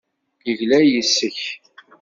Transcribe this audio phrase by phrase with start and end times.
[0.47, 1.39] Yegla yes-k.